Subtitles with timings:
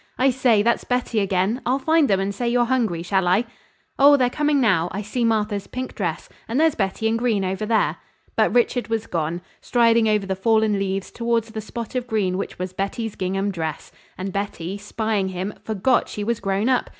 [0.17, 0.63] I say!
[0.63, 1.61] That's Betty again!
[1.63, 3.45] I'll find them and say you're hungry, shall I?"
[3.99, 4.89] "Oh, they're coming now.
[4.91, 7.97] I see Martha's pink dress, and there's Betty in green over there."
[8.35, 12.57] But Richard was gone, striding over the fallen leaves toward the spot of green which
[12.57, 13.91] was Betty's gingham dress.
[14.17, 16.89] And Betty, spying him, forgot she was grown up.